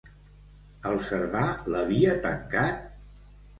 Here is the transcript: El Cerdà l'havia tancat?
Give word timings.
El 0.91 0.97
Cerdà 1.09 1.45
l'havia 1.75 2.17
tancat? 2.27 2.93